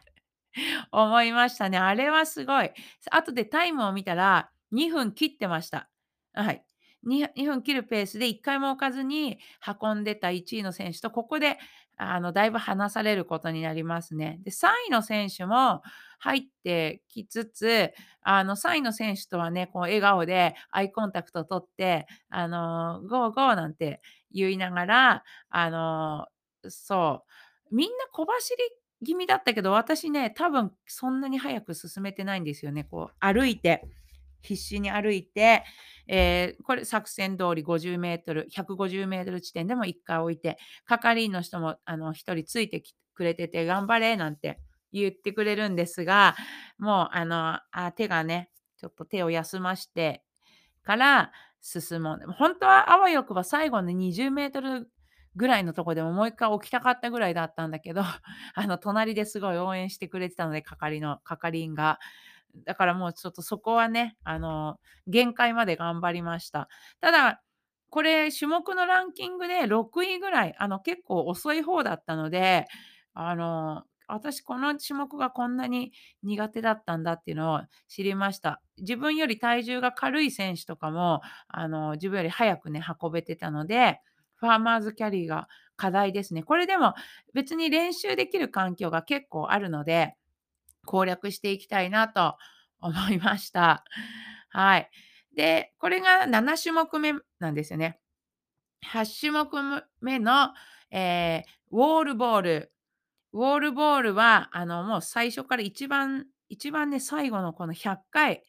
[0.91, 1.77] 思いましたね。
[1.77, 2.71] あれはすごい。
[3.11, 5.89] 後でタイムを見たら、2分切ってました。
[6.33, 6.63] はい。
[7.03, 9.39] に2分切るペースで1回も置かずに
[9.81, 11.57] 運んでた1位の選手と、ここで
[11.97, 14.39] あのだいぶ離されることになりますね。
[14.43, 15.81] で、3位の選手も
[16.19, 24.01] 入ってきつつ、あの3位の選手とはね、こう笑顔でアイコンタクトを取って、あの、ゴーゴーなんて
[24.31, 26.27] 言いながら、あの、
[26.69, 27.23] そ
[27.71, 28.55] う、みんな小走
[29.01, 32.83] り気味だったけど、私ね、多分そんなに早く進めてないんですよね。
[32.83, 33.83] こう歩いて、
[34.41, 35.63] 必死に歩いて、
[36.07, 44.59] えーこれ作戦通り50メートル、150メートル地点でも1回置いて、係員の人もあの1人ついてきくれてて、頑張れなんて
[44.93, 46.35] 言ってくれるんですが、
[46.77, 50.23] もうあの、あ、手がね、ちょっと手を休まして
[50.83, 52.31] から進もう。
[52.31, 54.89] 本当はあわよくば最後の20メートル
[55.35, 58.01] ぐらいのとこでももう一回起きたかったぐらいだったんだけど、
[58.55, 61.99] あの隣ですごい応援してくれてたので、係の係員が。
[62.65, 66.69] だからもうちょっとそこはね、あの、限界まで頑張りました。
[67.01, 67.41] ただ、
[67.89, 72.65] これ種目のランキングで6位ぐらい、あの結構遅い方だったので、
[73.13, 75.91] あの、私この種目がこんなに
[76.23, 78.61] 苦手だったんだっていうのを知りました。
[78.77, 83.99] 自分より体重が軽い選手とかも、あの、自分より早くね、運べてたので、
[84.35, 86.43] ファーマーズキャリーが課題ですね。
[86.43, 86.93] これでも
[87.33, 90.15] 別に練習できる環境が結構あるので、
[90.87, 92.35] 攻略していきたいなと
[92.81, 93.83] 思いました。
[94.49, 94.89] はい。
[95.35, 97.99] で、これが7種目目なんですよね。
[98.87, 100.53] 8種目目の、
[100.89, 102.71] えーウォールボール。
[103.33, 108.43] ウォールボールは、あの、もう最初から一番一番ね、最後のこの100回、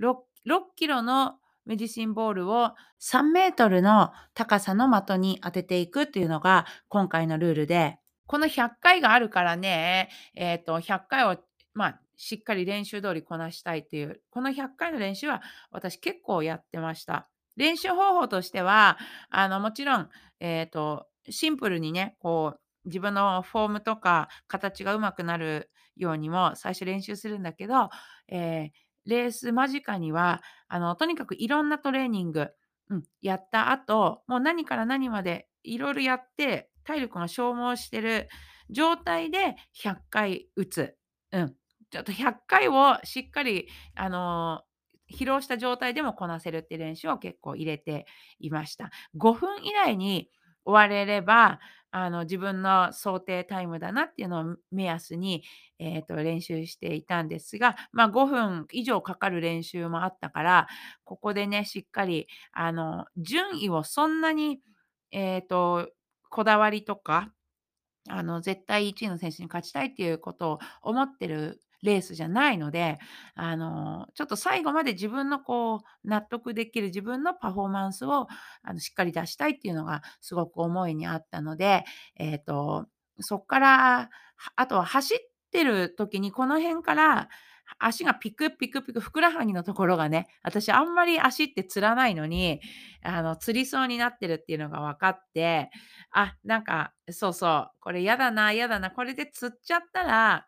[0.00, 11.36] 6, 6キロのメディシンボールを3メートルの高さの的に当てていくっていうのが今回のルールで、この100回があるからね、えっ、と、100回を、
[11.74, 17.28] まあ、しっかり練習通りこなしたいっていう、この100回の練習は私結構やってました。
[17.56, 18.98] 練習方法としては、
[19.30, 20.08] あの、もちろん、
[20.40, 27.88] えっ、と、シンプルにね、こう、自分のフォームとか形がうまくなるようにも最初練習するんだけど、
[28.28, 32.48] えーレース間近には、あの、とにかくいろんなトレーニング、
[32.90, 38.28] うん、やった後、もう何から何までいろいろやって、体力が消耗してる
[38.70, 40.96] 状態で100回打つ。
[41.32, 41.54] うん。
[41.90, 44.62] ちょっと100回をしっかり、あの、
[45.12, 48.06] 疲労した状態でもこなせるって練習を結構入れて
[48.38, 48.90] いました。
[49.16, 50.30] 5分以内に
[50.64, 55.44] 終われれば、あの、自分の想定タイムだなっていうのを目安に、
[55.78, 60.66] えっと、練習していたんですが、ま、5分以上かかる練習もあったから、
[61.04, 64.60] ここでね、しっかり、あの、順位をそんなに、
[65.12, 65.88] えっと、
[66.34, 67.32] こだわりとか、
[68.08, 72.98] あの、絶対1位の選手に勝ちたいっていうことを思ってるレースじゃないので、
[73.36, 78.26] あの、ちょっと最後まで自分のこう、納得できる自分のパフォーマンスを、
[78.64, 81.84] あの、しっかり出したいっていうのがすごく思いにあったので、
[82.16, 82.88] えっと、
[83.20, 84.10] そっから、
[84.56, 85.18] あとは走っ
[85.52, 87.28] てる時にこの辺から
[87.78, 92.60] 足がピクピクピク、ふくらはぎのところがね、私あんまり足ってつらないのに、
[93.02, 95.70] あの、つりそうになってるっていうのが分かって、
[96.12, 100.46] あ、なんか、そうそう、これやだな、やだな、これでつっちゃったら、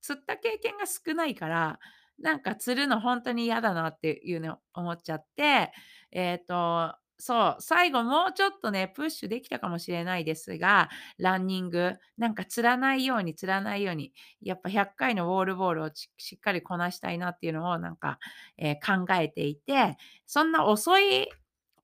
[0.00, 1.78] 釣った経験が少ないから、
[2.18, 5.72] なんか釣るの本当に嫌だなっていうのを思っちゃって、
[6.12, 18.18] えっと、そう、最後もうちょっとね、プッシュできたかもしれないですが、ランニング、なんか釣らないように釣らないように、やっぱ100回のウォールボールをしっかりこなしたいなっていうのをなんか、
[18.58, 21.28] えー考えていて、そんな遅い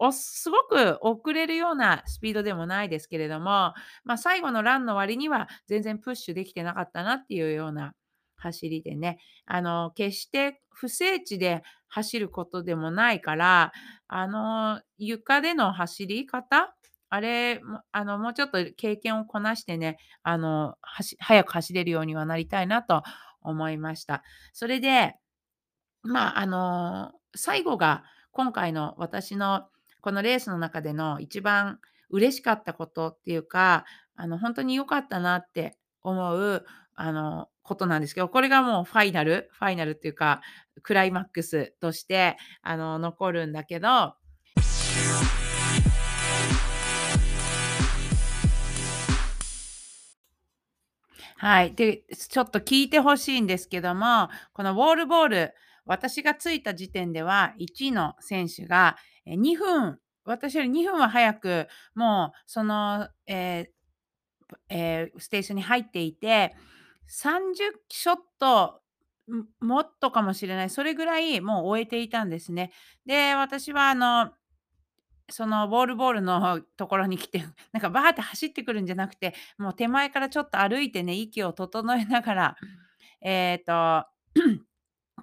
[0.00, 3.74] おすごく遅れるようなスピードでもないですけれども、
[4.04, 7.94] まあ、最後のランの割には全然プッシュできてなかったなっていうような
[8.38, 13.72] 走りでね、あの、決して不整地で走ることでもないから、
[14.08, 16.74] あの、床での走り方、
[17.10, 17.60] あれ、
[17.92, 23.02] あの、もうちょっと経験をこなしてね、あの、はし速く走れるようにはなりたいなと
[23.40, 24.22] 思いました。
[24.52, 25.14] それで、
[26.02, 29.68] まあ、あの、最後が今回の私の
[30.00, 33.84] このレースの中での一番嬉しかったことっていうか、
[34.16, 40.40] あの、本当に良かったなって思う、あの、ことなんですけど、これがもうファイナルファイナルっていうか、
[40.82, 44.14] クライマックスとして、あの、残るんだけど
[51.36, 51.74] はい。
[51.74, 55.54] で、ちょっと聞いて欲しいんですけども、このウォールボール、
[55.84, 63.70] 私が着いた時点では、1位の選手が、2分、私より2分は早く、もうその、え
[64.68, 66.56] えーステーションに入っていて、
[67.08, 68.80] 30ショット、
[69.32, 70.70] ん、もっとかもしれない。
[70.70, 72.72] それぐらいもう終えていたんですね。
[73.06, 74.32] で、私はあの
[75.30, 82.56] そのボールボールのところに来て、 なんかバーって走ってくるんじゃなくて、もう手前からちょっと歩いてね、息を整えながら、
[83.20, 84.06] えっと、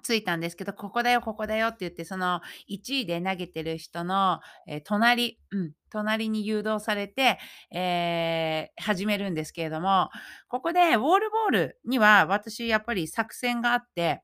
[0.00, 7.38] 着いたんですけど、ここだよ、ここだよって言って、その1位で投げてる人の、え、隣うん、隣に誘導されて、
[7.70, 10.10] えー始めるんですけれども、
[10.48, 14.22] ここでウォールボールには私やっぱり作戦があって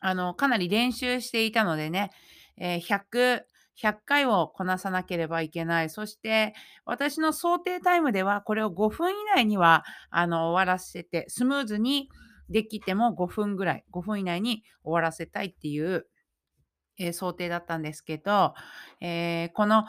[0.00, 2.10] あの、かなり練習していたのでね、
[2.56, 3.42] えー100、
[3.76, 5.90] 100回をこなさなければいけない。
[5.90, 12.08] そして、私の想定タイムでは、これを5分以内には、あの、終わらせて、スムーズに
[12.48, 16.06] できても5分ぐらい、5分以内に終わらせたいっていう、
[16.98, 18.54] えー想定だったんですけど、
[19.00, 19.84] えーこの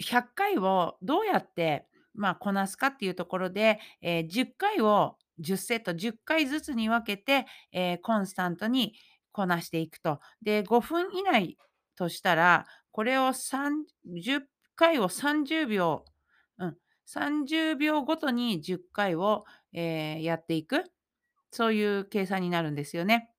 [0.00, 8.94] 100回をどうやって、まあ、こなすかっていうところで、えー10回を10セット、10回ずつに分けて、えコンスタントに
[9.32, 10.20] こなしていくと。
[10.42, 11.58] で、5分以内
[11.96, 14.40] としたら、これを30
[14.76, 16.04] 回を30秒、
[16.58, 16.76] うん、
[17.06, 20.84] 30秒ごとに10回を、えーやっていく。
[21.52, 23.30] そういう計算になるんですよね。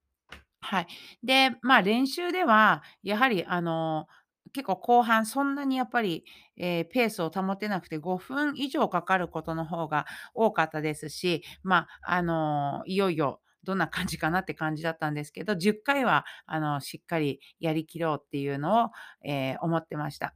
[0.61, 0.87] はい。
[1.23, 4.07] で、まあ、練習では、やはり、あの、
[4.53, 6.25] 結構後半そんなにやっぱり、
[6.57, 18.89] えーペースを保てなくて5分以上かかることの方が多かったですし、まあ、あの、いよいよどんな感じかなって感じだったんですけど、10回は、あの、しっかりやりきろうっていうのを、
[19.25, 20.35] え思ってました。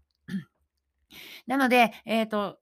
[1.48, 2.60] なので、えっと、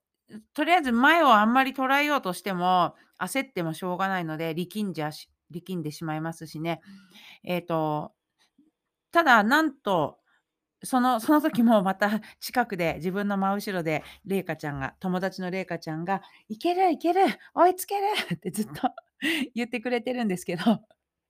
[0.54, 6.80] とりあえず前をあんまり捉えようとしても、焦ってもしょうがないので、力んじゃし力んでしまいますしね。
[7.44, 8.12] えっと、
[9.12, 10.18] ただ、なんと、
[10.84, 12.08] そのその時もまた
[12.40, 17.22] 近くで自分の真後ろでレイカちゃんが友達のレイカちゃんが「いけるいける、
[17.54, 18.90] 追いつける」って ずっと
[19.54, 20.62] 言ってくれてるんですけど、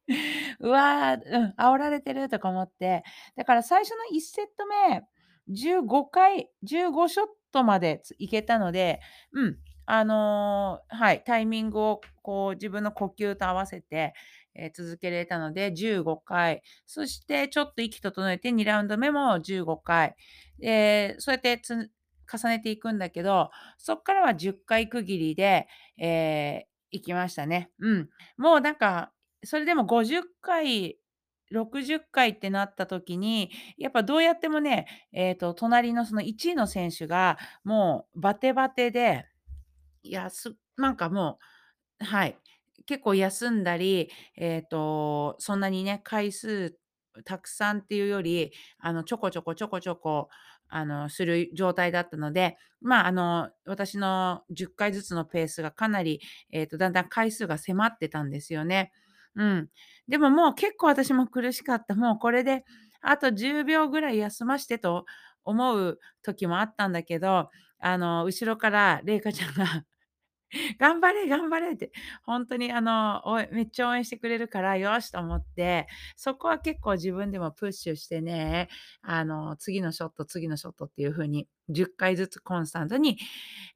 [0.60, 3.04] うわ、うん、煽られてるとか思って、
[3.36, 5.02] だから最初の1セット目、
[5.48, 7.26] 15回、15ショッ
[7.56, 9.00] トまでついけたので、
[9.32, 14.14] うん、あの、はい、タイミングをこう自分の呼吸と合わせて、
[14.54, 20.16] え、続けられたので15回、そしてちょっと息整えて2ラウンド目も15回、
[20.62, 25.66] え、そうやって重ねていくんだけど、そっからは10回区切りで、
[25.98, 27.70] えー行きましたね。
[27.80, 28.08] うん。
[28.38, 29.12] もうなんか
[29.44, 30.96] それでも50回、
[31.50, 39.26] 60回ってなった時に、やっぱどうやってもね、えっと、隣のその1位の選手が、もうバテバテで、
[40.02, 41.38] いや、すなんかも
[42.02, 42.38] うはい、
[42.86, 46.78] 結構休んだり、えっと、そんなにね、回数
[47.24, 50.28] たくさんっていうより、あの、ちょこちょこちょこちょこ、
[50.68, 56.20] あの、する状態だったので、まあ、あの、私の10回ずつのペースがかなり、
[56.52, 58.92] えっと、だんだん回数が迫ってたんですよね。
[59.36, 59.70] うん。
[60.08, 61.94] でももう結構私も苦しかった。
[61.94, 62.64] もうこれで
[63.00, 65.04] あと10秒ぐらい休ましてと
[65.44, 69.84] 思う時もあったんだけど、あの、後ろからレイカちゃんが
[70.78, 71.92] 頑張れ、頑張れって、
[72.24, 78.68] 本当にあの、めっちゃ応援してくれるから、よしと思って、そこは結構自分でもプッシュしてね、
[79.02, 83.18] あの、次のショット、次のショットっていう風に10回ずつコンスタントに、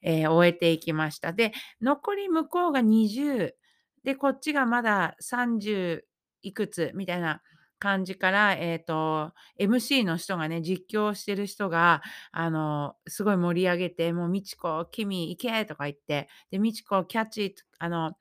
[0.02, 1.32] えー終えていきました。
[1.32, 3.56] で、残り向こうが20、
[4.04, 6.09] で、こっちがまだ30
[6.42, 7.42] いくつみたいな
[7.78, 18.12] 感じから、えっと、MC の人がね、実況してる人が、あの、すごい盛り上げて、もう「みちこ、君行け」とか言って、で、「みちこキャッチ」あの、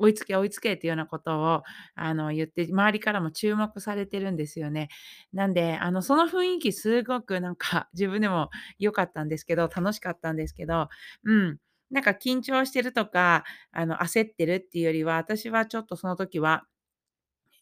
[0.00, 1.62] 追いつけ追いつけっていうようなことを、
[1.96, 4.88] あの、言って、周りからも注目されてるんですよね。
[5.32, 10.88] なんで、あの、その雰囲気すごくなんか 自分でも良かったんですけど、楽しかったんですけど、
[11.24, 11.58] うん、
[11.90, 16.64] なんか緊張してるとか、あの、焦ってるっていうよりは、私はちょっとその時は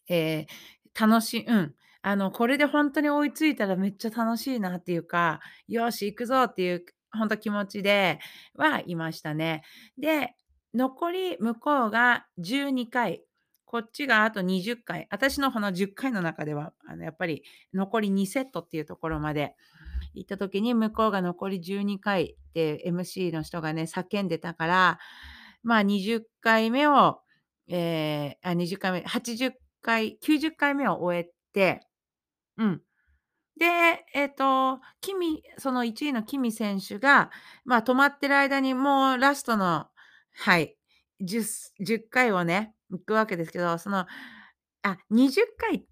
[0.07, 1.75] えー楽しうん。
[2.01, 8.19] あの、これで本当に追いついたらめっちゃ楽しいなっていうか、よし、行くぞっていう、本当気持ちで
[8.55, 9.63] はいましたね。
[9.97, 10.35] で、
[10.73, 13.23] 残り向こうが12回、
[13.65, 15.07] こっちがあと20回。
[15.11, 17.43] 私のこの10回の中では、あの、やっぱり
[17.73, 19.55] 残り2セットっていうところまで
[20.13, 24.99] 行った時に、向こうが残り12回って MC の人がね、叫んでたから、
[25.63, 27.19] まあ、20回目を
[27.69, 29.51] ええ、あ、20回目、80
[29.81, 31.81] 回、90回目を終えて
[32.57, 32.81] うん。
[33.57, 37.31] で、えっと、キミその1位のキミ選手が、
[37.65, 39.87] ま、止まってる間にもうラストの
[40.35, 40.77] はい、
[41.21, 44.07] じゅっす10回をね、行くわけですけど、その、
[44.83, 45.85] あ、20回、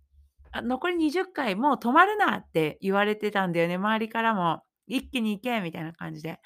[0.52, 4.64] あ、残り20回もう止まるなって言われてたんだよね、周りからも。
[4.88, 6.40] 一気に行けみたいな感じで。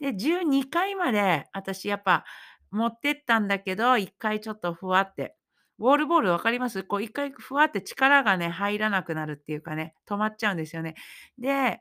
[0.00, 2.24] で、12回まで私やっぱ
[2.70, 5.36] 持ってったんだけど、1回ちょっとふわって。
[5.78, 6.84] ウォールボール分かります？
[6.84, 10.94] こう1回ふわって力がね、入らなくなるっていうかね、止まっちゃうんですよね。
[11.38, 11.80] で、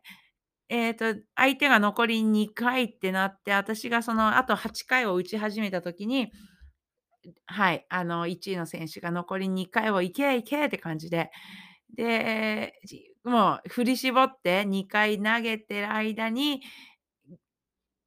[0.69, 6.31] えっと、相手が残り2回ってなって、私がそのあと8回を打ち始めた時に
[7.45, 11.31] はい、あの1位の選手が残り2回を行け行けって感じで、
[11.95, 12.73] で、
[13.23, 16.61] もう振り絞って2回投げてる間に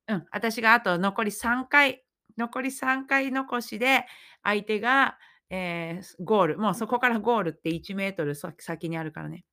[0.09, 2.05] うん、私があと残り3回、
[2.39, 4.07] 残り3回残しで、
[4.43, 5.18] 相手が、
[5.51, 9.45] ええ、ゴール、もうそこからゴールって 1m さ先にあるからね。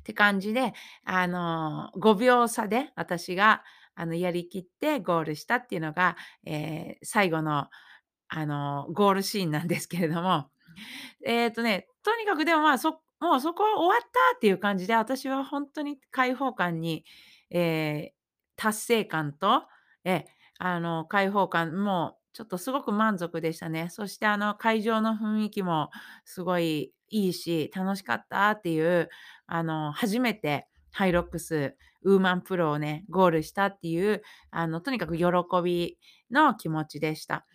[0.00, 0.72] って感じで、
[1.04, 3.62] あの、5秒差で私が、
[3.94, 7.68] あの、やり切ってゴールしたっていうのが、ええ、最後の、
[8.28, 10.50] あの、ゴールシーンなんですけれども。
[11.26, 14.00] えっとね、とにかくでも、まあ、そもうそこ終わっ
[14.32, 17.04] たっていう感じで、私はほんとに解放感に、
[17.50, 17.60] え
[18.12, 18.14] え、
[18.56, 19.64] 達成感と、
[20.04, 20.26] ええ、
[20.58, 23.88] あの、解放感、もちょっとすごく満足でしたね。
[23.90, 25.90] そしてあの、会場の雰囲気も
[26.24, 29.08] すごいいいし、楽しかったっていう、
[29.46, 35.24] あの、初めてハイロックスウーマンプロをね、ゴールしたっていう、あの、とにかく喜
[35.64, 35.96] び
[36.30, 37.46] の気持ちでした。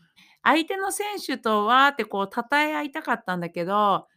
[0.44, 4.08] 相手の選手とわってこう称え合いたかったんだけど、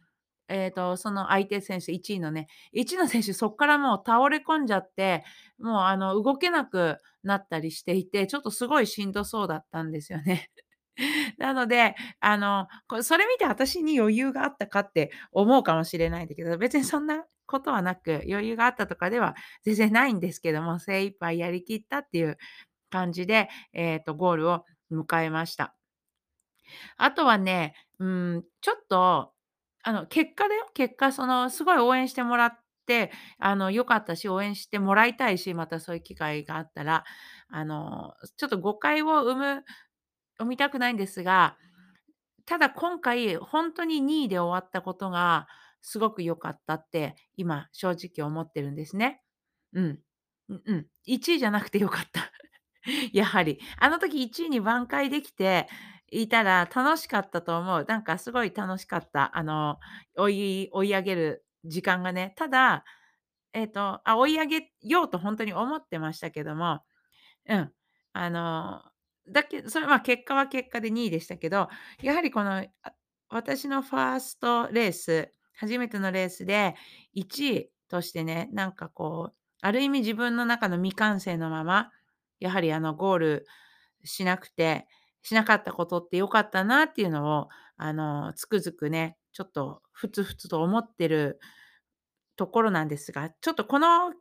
[0.49, 5.23] えっと、その相手選手、1位のね、1位の選手そっからもう倒れ込んじゃって、
[5.59, 10.49] もうあの、動けなくなったりしていて、ちょっとすごいしんどそうだったんですよね。
[11.37, 12.67] なので、あの、
[13.03, 22.37] それ見て私に余裕があったかって思うかもしれないんだけど、別にそんなことはなく、余裕があったとかでは全然ないんですけども、精一杯やり切ったっていう
[22.89, 25.75] 感じで、えっと、ゴールを迎えました。
[26.97, 29.33] あとはね、うん、ちょっと、
[29.83, 32.62] あの、結果だよ、結果、その、すごい応援してもらって、
[33.39, 37.03] あの、良かったし、応援してもらいたいし、またそういう機会があったら、
[37.49, 39.63] あの、ちょっと誤解を生む
[40.39, 41.57] 生みたくないんですが、
[42.45, 45.47] ただ今回ほんとに2位で終わったことが
[45.81, 49.21] すごく良かったって、今正直思ってるんですね。
[49.73, 49.99] うん。
[50.49, 52.31] うん、1位じゃなくて良かった。
[53.13, 53.59] やはり。
[53.79, 55.67] あの時1位に挽回できて
[56.11, 57.85] いたら楽しかったと思う。
[57.87, 59.37] なんかすごい楽しかった。
[59.37, 59.79] あの、
[60.17, 62.33] 追い追い上げる時間がね。
[62.37, 62.85] ただ、
[63.53, 66.81] えっと、あ、追い上げようとほんとに思ってましたけども、
[67.49, 67.71] うん、
[68.13, 68.83] あの、
[69.29, 71.69] だけそれは結果は結果で2位でしたけど、
[72.01, 72.65] やはりこの、
[73.29, 76.75] 私のファーストレース、初めてのレースで
[77.13, 81.91] 1位としてね、なんかこう、ある意味自分の中の未完成のまま、
[82.39, 83.47] やはりあの、ゴール
[84.03, 84.87] しなくて
[85.21, 91.39] しなかったことって良かったなっていうのを、あの、つくづくね、ちょっとふつふつと思ってる
[92.37, 94.13] ところなんですが、ちょっとこの、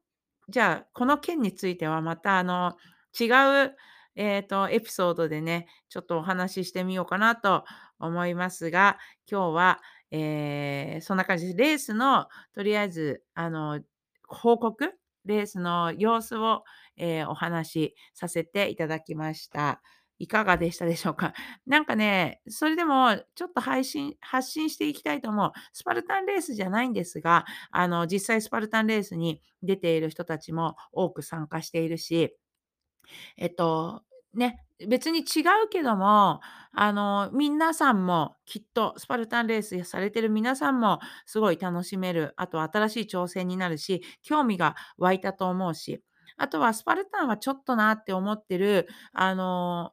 [0.49, 2.77] じゃあ、この件についてはまたあの、
[3.19, 3.27] 違
[3.67, 3.77] う、
[4.17, 7.65] えっと、エピソードでね、ちょっとお話ししてみようかなと
[7.99, 8.99] 思いますが、
[9.31, 13.81] 今日は、ええ、そんな感じで、レースのとりあえず、あの、
[14.29, 14.93] 報告、
[15.25, 16.65] レースの様子を、
[16.97, 19.81] ええ、お話しさせていただきました。
[20.23, 21.35] いかがでしたでしょうか？
[21.67, 25.53] なんかね、それでもちょっと配信発信していきたいと思う。
[25.73, 32.37] スパルタンレースじゃないんですが、あの、実際スパルタンレースに出ている人たちも多く参加しているし
[33.37, 34.03] えっと、
[34.35, 36.41] ね、別に違うけども、
[36.75, 46.03] あの、皆さんもきっとスパルタンレースされてる皆さんもすごい楽しめる、あと新しい挑戦になるし、興味が湧いたと思うし、
[46.37, 49.93] あとはスパルタンはちょっとなって思ってる、あの、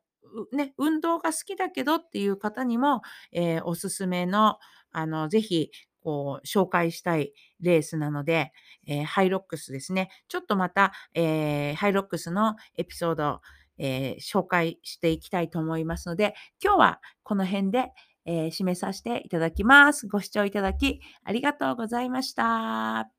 [0.52, 3.02] ね、運動が好きだけどっていう方にも、
[3.32, 4.58] ええ、おすすめの、
[4.92, 5.72] あの、ぜひ、
[6.02, 8.52] こう、紹介したいレースなので、
[8.88, 10.10] ええ、ハイロックスですね。
[10.28, 13.42] ちょっとまた、ええ、ハイロックスのエピソード、
[13.78, 17.92] ええ、紹介していきたいと思いますので、今日はこの辺で、
[18.26, 20.08] え、締めさしていただきます。
[20.08, 23.10] ご視聴いただきありがとうございました。